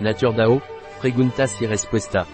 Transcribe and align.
Nature 0.00 0.32
DAO, 0.32 0.60
Preguntas 0.98 1.56
y 1.60 1.66
Respuesta. 1.66 2.26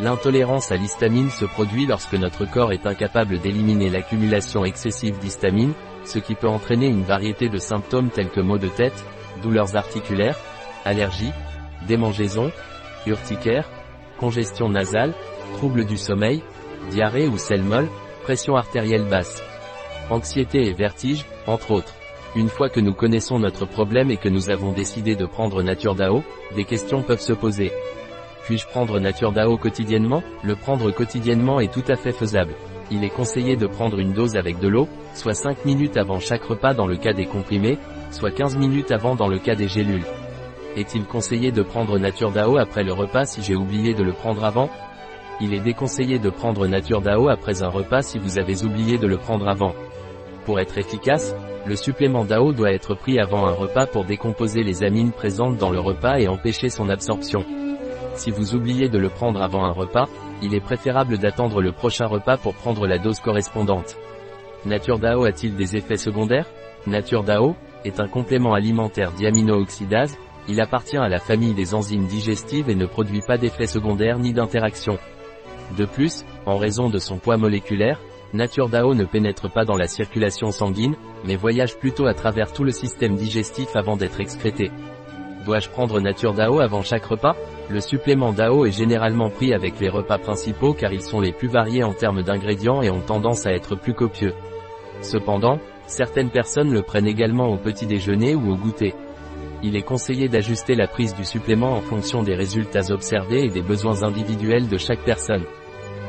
L'intolérance 0.00 0.72
à 0.72 0.76
l'histamine 0.76 1.28
se 1.28 1.44
produit 1.44 1.86
lorsque 1.86 2.14
notre 2.14 2.46
corps 2.46 2.72
est 2.72 2.86
incapable 2.86 3.38
d'éliminer 3.38 3.90
l'accumulation 3.90 4.64
excessive 4.64 5.18
d'histamine, 5.18 5.74
ce 6.04 6.18
qui 6.18 6.34
peut 6.34 6.48
entraîner 6.48 6.86
une 6.86 7.02
variété 7.02 7.50
de 7.50 7.58
symptômes 7.58 8.08
tels 8.08 8.30
que 8.30 8.40
maux 8.40 8.58
de 8.58 8.68
tête, 8.68 9.04
douleurs 9.42 9.76
articulaires, 9.76 10.38
allergies, 10.86 11.32
démangeaisons, 11.86 12.50
urticaire, 13.06 13.68
congestion 14.18 14.70
nasale, 14.70 15.12
troubles 15.58 15.84
du 15.84 15.98
sommeil, 15.98 16.42
diarrhée 16.90 17.28
ou 17.28 17.36
selle 17.36 17.62
molle, 17.62 17.88
pression 18.22 18.56
artérielle 18.56 19.08
basse, 19.08 19.42
anxiété 20.08 20.68
et 20.68 20.72
vertige, 20.72 21.26
entre 21.46 21.72
autres. 21.72 21.94
Une 22.34 22.48
fois 22.48 22.70
que 22.70 22.80
nous 22.80 22.94
connaissons 22.94 23.38
notre 23.38 23.66
problème 23.66 24.10
et 24.10 24.16
que 24.16 24.30
nous 24.30 24.48
avons 24.48 24.72
décidé 24.72 25.16
de 25.16 25.26
prendre 25.26 25.62
Nature 25.62 25.94
DAO, 25.94 26.22
des 26.56 26.64
questions 26.64 27.02
peuvent 27.02 27.20
se 27.20 27.34
poser. 27.34 27.70
Puis-je 28.44 28.66
prendre 28.66 28.98
Nature 28.98 29.32
DAO 29.32 29.58
quotidiennement? 29.58 30.22
Le 30.42 30.56
prendre 30.56 30.90
quotidiennement 30.90 31.60
est 31.60 31.70
tout 31.70 31.84
à 31.88 31.96
fait 31.96 32.12
faisable. 32.12 32.54
Il 32.90 33.04
est 33.04 33.10
conseillé 33.10 33.56
de 33.56 33.66
prendre 33.66 33.98
une 33.98 34.14
dose 34.14 34.36
avec 34.36 34.58
de 34.60 34.68
l'eau, 34.68 34.88
soit 35.14 35.34
5 35.34 35.66
minutes 35.66 35.98
avant 35.98 36.20
chaque 36.20 36.44
repas 36.44 36.72
dans 36.72 36.86
le 36.86 36.96
cas 36.96 37.12
des 37.12 37.26
comprimés, 37.26 37.76
soit 38.10 38.30
15 38.30 38.56
minutes 38.56 38.92
avant 38.92 39.14
dans 39.14 39.28
le 39.28 39.38
cas 39.38 39.54
des 39.54 39.68
gélules. 39.68 40.06
Est-il 40.74 41.04
conseillé 41.04 41.52
de 41.52 41.62
prendre 41.62 41.98
Nature 41.98 42.30
DAO 42.30 42.56
après 42.56 42.82
le 42.82 42.94
repas 42.94 43.26
si 43.26 43.42
j'ai 43.42 43.56
oublié 43.56 43.92
de 43.92 44.02
le 44.02 44.14
prendre 44.14 44.42
avant? 44.42 44.70
Il 45.42 45.52
est 45.52 45.60
déconseillé 45.60 46.18
de 46.18 46.30
prendre 46.30 46.66
Nature 46.66 47.02
DAO 47.02 47.28
après 47.28 47.62
un 47.62 47.68
repas 47.68 48.00
si 48.00 48.18
vous 48.18 48.38
avez 48.38 48.64
oublié 48.64 48.96
de 48.96 49.06
le 49.06 49.18
prendre 49.18 49.48
avant. 49.48 49.74
Pour 50.46 50.60
être 50.60 50.78
efficace, 50.78 51.34
le 51.66 51.76
supplément 51.76 52.24
DAO 52.24 52.52
doit 52.52 52.72
être 52.72 52.94
pris 52.94 53.18
avant 53.18 53.46
un 53.46 53.52
repas 53.52 53.86
pour 53.86 54.04
décomposer 54.04 54.62
les 54.62 54.82
amines 54.82 55.12
présentes 55.12 55.58
dans 55.58 55.70
le 55.70 55.78
repas 55.78 56.18
et 56.18 56.28
empêcher 56.28 56.68
son 56.68 56.88
absorption. 56.88 57.44
Si 58.14 58.30
vous 58.30 58.54
oubliez 58.54 58.88
de 58.88 58.98
le 58.98 59.08
prendre 59.08 59.40
avant 59.40 59.64
un 59.64 59.72
repas, 59.72 60.06
il 60.42 60.54
est 60.54 60.60
préférable 60.60 61.18
d'attendre 61.18 61.62
le 61.62 61.72
prochain 61.72 62.06
repas 62.06 62.36
pour 62.36 62.54
prendre 62.54 62.86
la 62.86 62.98
dose 62.98 63.20
correspondante. 63.20 63.96
Nature 64.66 64.98
DAO 64.98 65.24
a-t-il 65.24 65.54
des 65.54 65.76
effets 65.76 65.96
secondaires? 65.96 66.46
Nature 66.86 67.22
DAO 67.22 67.54
est 67.84 68.00
un 68.00 68.08
complément 68.08 68.54
alimentaire 68.54 69.12
diamino-oxydase, 69.12 70.16
il 70.48 70.60
appartient 70.60 70.96
à 70.96 71.08
la 71.08 71.20
famille 71.20 71.54
des 71.54 71.74
enzymes 71.74 72.06
digestives 72.06 72.68
et 72.68 72.74
ne 72.74 72.86
produit 72.86 73.22
pas 73.26 73.38
d'effets 73.38 73.66
secondaires 73.66 74.18
ni 74.18 74.32
d'interactions. 74.32 74.98
De 75.76 75.84
plus, 75.84 76.24
en 76.44 76.56
raison 76.56 76.90
de 76.90 76.98
son 76.98 77.18
poids 77.18 77.36
moléculaire, 77.36 78.00
Nature 78.34 78.70
DAO 78.70 78.94
ne 78.94 79.04
pénètre 79.04 79.50
pas 79.50 79.66
dans 79.66 79.76
la 79.76 79.86
circulation 79.86 80.52
sanguine, 80.52 80.96
mais 81.26 81.36
voyage 81.36 81.76
plutôt 81.76 82.06
à 82.06 82.14
travers 82.14 82.50
tout 82.50 82.64
le 82.64 82.70
système 82.70 83.14
digestif 83.14 83.76
avant 83.76 83.98
d'être 83.98 84.20
excrété. 84.20 84.70
Dois-je 85.44 85.68
prendre 85.68 86.00
Nature 86.00 86.32
DAO 86.32 86.60
avant 86.60 86.80
chaque 86.80 87.04
repas? 87.04 87.36
Le 87.68 87.80
supplément 87.80 88.32
DAO 88.32 88.64
est 88.64 88.72
généralement 88.72 89.28
pris 89.28 89.52
avec 89.52 89.78
les 89.80 89.90
repas 89.90 90.16
principaux 90.16 90.72
car 90.72 90.94
ils 90.94 91.02
sont 91.02 91.20
les 91.20 91.32
plus 91.32 91.48
variés 91.48 91.84
en 91.84 91.92
termes 91.92 92.22
d'ingrédients 92.22 92.80
et 92.80 92.88
ont 92.88 93.02
tendance 93.02 93.44
à 93.44 93.52
être 93.52 93.74
plus 93.74 93.92
copieux. 93.92 94.32
Cependant, 95.02 95.58
certaines 95.86 96.30
personnes 96.30 96.72
le 96.72 96.80
prennent 96.80 97.06
également 97.06 97.48
au 97.48 97.58
petit 97.58 97.84
déjeuner 97.84 98.34
ou 98.34 98.52
au 98.52 98.56
goûter. 98.56 98.94
Il 99.62 99.76
est 99.76 99.82
conseillé 99.82 100.28
d'ajuster 100.28 100.74
la 100.74 100.86
prise 100.86 101.14
du 101.14 101.26
supplément 101.26 101.72
en 101.72 101.82
fonction 101.82 102.22
des 102.22 102.34
résultats 102.34 102.90
observés 102.92 103.44
et 103.44 103.50
des 103.50 103.62
besoins 103.62 104.04
individuels 104.04 104.68
de 104.68 104.78
chaque 104.78 105.04
personne. 105.04 105.44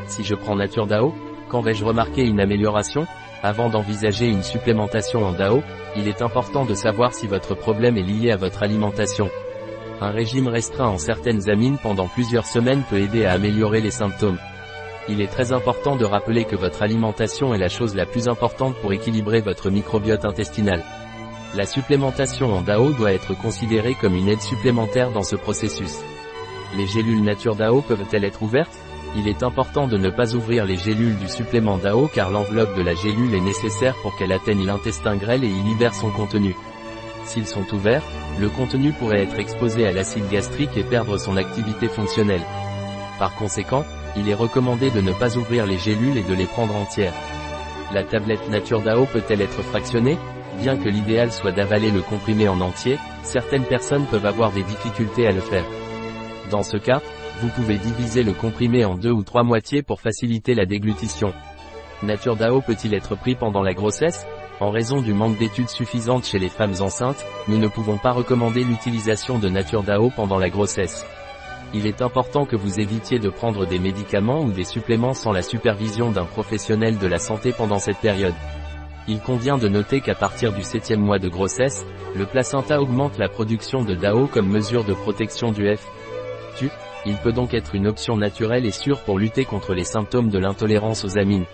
Si 0.07 0.23
je 0.23 0.35
prends 0.35 0.55
Nature 0.55 0.87
DAO, 0.87 1.13
quand 1.53 1.61
vais-je 1.61 1.85
remarquer 1.85 2.23
une 2.23 2.39
amélioration? 2.39 3.05
Avant 3.43 3.69
d'envisager 3.69 4.27
une 4.27 4.41
supplémentation 4.41 5.23
en 5.23 5.33
DAO, 5.33 5.61
il 5.95 6.07
est 6.07 6.23
important 6.23 6.65
de 6.65 6.73
savoir 6.73 7.13
si 7.13 7.27
votre 7.27 7.53
problème 7.53 7.95
est 7.95 8.01
lié 8.01 8.31
à 8.31 8.37
votre 8.37 8.63
alimentation. 8.63 9.29
Un 10.01 10.09
régime 10.09 10.47
restreint 10.47 10.87
en 10.87 10.97
certaines 10.97 11.51
amines 11.51 11.77
pendant 11.77 12.07
plusieurs 12.07 12.47
semaines 12.47 12.81
peut 12.89 12.97
aider 12.97 13.25
à 13.25 13.33
améliorer 13.33 13.81
les 13.81 13.91
symptômes. 13.91 14.39
Il 15.07 15.21
est 15.21 15.27
très 15.27 15.51
important 15.51 15.95
de 15.95 16.05
rappeler 16.05 16.45
que 16.45 16.55
votre 16.55 16.81
alimentation 16.81 17.53
est 17.53 17.59
la 17.59 17.69
chose 17.69 17.93
la 17.93 18.07
plus 18.07 18.27
importante 18.27 18.75
pour 18.77 18.91
équilibrer 18.91 19.41
votre 19.41 19.69
microbiote 19.69 20.25
intestinal. 20.25 20.83
La 21.53 21.67
supplémentation 21.67 22.51
en 22.51 22.61
DAO 22.63 22.93
doit 22.93 23.13
être 23.13 23.37
considérée 23.39 23.93
comme 23.93 24.15
une 24.15 24.29
aide 24.29 24.41
supplémentaire 24.41 25.11
dans 25.11 25.21
ce 25.21 25.35
processus. 25.35 25.99
Les 26.75 26.87
gélules 26.87 27.21
Nature 27.21 27.55
DAO 27.55 27.81
peuvent-elles 27.81 28.25
être 28.25 28.41
ouvertes? 28.41 28.75
Il 29.15 29.27
est 29.27 29.43
important 29.43 29.87
de 29.87 29.97
ne 29.97 30.09
pas 30.09 30.33
ouvrir 30.33 30.65
les 30.65 30.77
gélules 30.77 31.17
du 31.17 31.27
supplément 31.27 31.77
DAO 31.77 32.07
car 32.07 32.31
l'enveloppe 32.31 32.75
de 32.75 32.81
la 32.81 32.95
gélule 32.95 33.35
est 33.35 33.41
nécessaire 33.41 33.95
pour 34.01 34.15
qu'elle 34.17 34.31
atteigne 34.31 34.65
l'intestin 34.65 35.15
grêle 35.15 35.43
et 35.43 35.49
y 35.49 35.61
libère 35.61 35.93
son 35.93 36.09
contenu. 36.09 36.55
S'ils 37.25 37.47
sont 37.47 37.65
ouverts, 37.73 38.03
le 38.39 38.49
contenu 38.49 38.91
pourrait 38.91 39.23
être 39.23 39.39
exposé 39.39 39.87
à 39.87 39.91
l'acide 39.91 40.27
gastrique 40.29 40.75
et 40.75 40.83
perdre 40.83 41.17
son 41.17 41.37
activité 41.37 41.87
fonctionnelle. 41.87 42.43
Par 43.19 43.35
conséquent, 43.35 43.85
il 44.17 44.27
est 44.29 44.33
recommandé 44.33 44.89
de 44.89 45.01
ne 45.01 45.13
pas 45.13 45.37
ouvrir 45.37 45.65
les 45.65 45.77
gélules 45.77 46.17
et 46.17 46.23
de 46.23 46.33
les 46.33 46.45
prendre 46.45 46.75
entières. 46.75 47.13
La 47.93 48.03
tablette 48.03 48.49
Nature 48.49 48.81
DAO 48.81 49.05
peut-elle 49.05 49.41
être 49.41 49.61
fractionnée? 49.61 50.17
Bien 50.59 50.77
que 50.77 50.89
l'idéal 50.89 51.31
soit 51.31 51.51
d'avaler 51.51 51.91
le 51.91 52.01
comprimé 52.01 52.47
en 52.47 52.61
entier, 52.61 52.97
certaines 53.23 53.65
personnes 53.65 54.05
peuvent 54.05 54.25
avoir 54.25 54.51
des 54.51 54.63
difficultés 54.63 55.27
à 55.27 55.31
le 55.31 55.41
faire. 55.41 55.65
Dans 56.51 56.63
ce 56.63 56.77
cas, 56.77 57.01
vous 57.41 57.49
pouvez 57.49 57.77
diviser 57.77 58.23
le 58.23 58.33
comprimé 58.33 58.85
en 58.85 58.95
deux 58.95 59.11
ou 59.11 59.23
trois 59.23 59.43
moitiés 59.43 59.81
pour 59.81 60.01
faciliter 60.01 60.55
la 60.55 60.65
déglutition. 60.65 61.33
Nature 62.03 62.35
DAO 62.35 62.61
peut-il 62.61 62.93
être 62.93 63.15
pris 63.15 63.35
pendant 63.35 63.61
la 63.61 63.73
grossesse? 63.73 64.25
En 64.59 64.69
raison 64.69 65.01
du 65.01 65.13
manque 65.13 65.37
d'études 65.37 65.69
suffisantes 65.69 66.25
chez 66.25 66.39
les 66.39 66.49
femmes 66.49 66.75
enceintes, 66.79 67.25
nous 67.47 67.57
ne 67.57 67.67
pouvons 67.67 67.97
pas 67.97 68.11
recommander 68.11 68.63
l'utilisation 68.63 69.39
de 69.39 69.49
Nature 69.49 69.83
DAO 69.83 70.09
pendant 70.15 70.37
la 70.37 70.49
grossesse. 70.49 71.05
Il 71.73 71.87
est 71.87 72.03
important 72.03 72.45
que 72.45 72.55
vous 72.55 72.79
évitiez 72.79 73.17
de 73.17 73.29
prendre 73.29 73.65
des 73.65 73.79
médicaments 73.79 74.41
ou 74.41 74.51
des 74.51 74.63
suppléments 74.63 75.15
sans 75.15 75.31
la 75.31 75.41
supervision 75.41 76.11
d'un 76.11 76.25
professionnel 76.25 76.99
de 76.99 77.07
la 77.07 77.17
santé 77.17 77.51
pendant 77.51 77.79
cette 77.79 77.97
période. 77.97 78.35
Il 79.07 79.19
convient 79.19 79.57
de 79.57 79.67
noter 79.67 79.99
qu'à 79.99 80.15
partir 80.15 80.53
du 80.53 80.61
septième 80.61 81.01
mois 81.01 81.19
de 81.19 81.29
grossesse, 81.29 81.85
le 82.15 82.25
placenta 82.25 82.79
augmente 82.79 83.17
la 83.17 83.27
production 83.27 83.83
de 83.83 83.95
DAO 83.95 84.27
comme 84.27 84.47
mesure 84.47 84.83
de 84.83 84.93
protection 84.93 85.51
du 85.51 85.75
F. 85.75 85.87
Il 87.05 87.15
peut 87.17 87.33
donc 87.33 87.53
être 87.53 87.75
une 87.75 87.87
option 87.87 88.15
naturelle 88.15 88.65
et 88.65 88.71
sûre 88.71 88.99
pour 88.99 89.19
lutter 89.19 89.45
contre 89.45 89.73
les 89.73 89.83
symptômes 89.83 90.29
de 90.29 90.39
l'intolérance 90.39 91.03
aux 91.03 91.17
amines. 91.17 91.45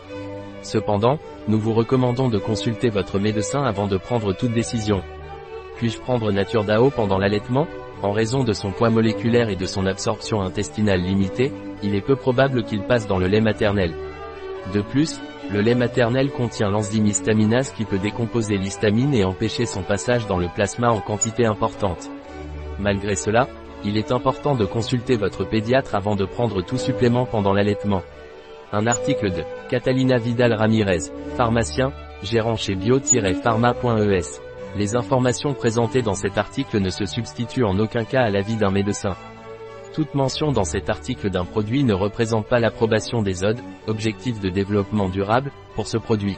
Cependant, 0.61 1.17
nous 1.47 1.59
vous 1.59 1.73
recommandons 1.73 2.29
de 2.29 2.37
consulter 2.37 2.89
votre 2.89 3.17
médecin 3.19 3.63
avant 3.63 3.87
de 3.87 3.97
prendre 3.97 4.33
toute 4.33 4.51
décision. 4.51 5.01
Puis-je 5.77 5.99
prendre 5.99 6.31
Nature 6.31 6.65
DAO 6.65 6.89
pendant 6.89 7.17
l'allaitement? 7.17 7.67
En 8.01 8.11
raison 8.11 8.43
de 8.43 8.53
son 8.53 8.71
poids 8.71 8.89
moléculaire 8.89 9.49
et 9.49 9.55
de 9.55 9.65
son 9.65 9.85
absorption 9.85 10.41
intestinale 10.41 11.01
limitée, 11.01 11.51
il 11.83 11.95
est 11.95 12.01
peu 12.01 12.15
probable 12.15 12.63
qu'il 12.63 12.83
passe 12.83 13.07
dans 13.07 13.17
le 13.17 13.27
lait 13.27 13.41
maternel. 13.41 13.93
De 14.73 14.81
plus, 14.81 15.19
le 15.51 15.61
lait 15.61 15.75
maternel 15.75 16.29
contient 16.29 16.69
l'enzyme 16.69 17.07
histaminase 17.07 17.71
qui 17.71 17.85
peut 17.85 17.97
décomposer 17.97 18.57
l'histamine 18.57 19.13
et 19.13 19.25
empêcher 19.25 19.65
son 19.65 19.81
passage 19.81 20.27
dans 20.27 20.37
le 20.37 20.47
plasma 20.47 20.91
en 20.91 21.01
quantité 21.01 21.45
importante. 21.45 22.09
Malgré 22.77 23.15
cela, 23.15 23.47
il 23.85 23.97
est 23.97 24.11
important 24.11 24.55
de 24.55 24.65
consulter 24.65 25.15
votre 25.15 25.43
pédiatre 25.43 25.95
avant 25.95 26.15
de 26.15 26.25
prendre 26.25 26.61
tout 26.61 26.77
supplément 26.77 27.25
pendant 27.25 27.53
l'allaitement. 27.53 28.01
Un 28.71 28.87
article 28.87 29.31
de 29.31 29.43
Catalina 29.69 30.17
Vidal 30.17 30.53
Ramirez, 30.53 31.11
pharmacien, 31.35 31.91
gérant 32.21 32.55
chez 32.55 32.75
bio-pharma.es. 32.75 34.41
Les 34.75 34.95
informations 34.95 35.53
présentées 35.53 36.01
dans 36.01 36.13
cet 36.13 36.37
article 36.37 36.79
ne 36.79 36.89
se 36.89 37.05
substituent 37.05 37.63
en 37.63 37.79
aucun 37.79 38.03
cas 38.03 38.21
à 38.21 38.29
l'avis 38.29 38.57
d'un 38.57 38.69
médecin. 38.69 39.15
Toute 39.93 40.13
mention 40.13 40.51
dans 40.51 40.63
cet 40.63 40.89
article 40.89 41.29
d'un 41.29 41.45
produit 41.45 41.83
ne 41.83 41.93
représente 41.93 42.47
pas 42.47 42.59
l'approbation 42.59 43.23
des 43.23 43.43
ODE, 43.43 43.59
objectifs 43.87 44.39
de 44.39 44.49
développement 44.49 45.09
durable, 45.09 45.51
pour 45.75 45.87
ce 45.87 45.97
produit. 45.97 46.37